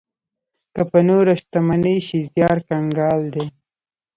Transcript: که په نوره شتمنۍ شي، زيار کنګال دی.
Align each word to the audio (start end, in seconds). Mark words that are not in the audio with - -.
که 0.73 0.81
په 0.91 0.99
نوره 1.07 1.33
شتمنۍ 1.41 1.97
شي، 2.07 2.19
زيار 2.33 2.57
کنګال 2.67 3.21
دی. 3.33 3.45